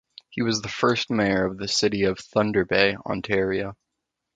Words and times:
He 0.31 0.41
was 0.41 0.63
the 0.63 0.67
first 0.67 1.11
mayor 1.11 1.45
of 1.45 1.59
the 1.59 1.67
City 1.67 2.05
of 2.05 2.17
Thunder 2.17 2.65
Bay, 2.65 2.95
Ontario. 3.05 3.75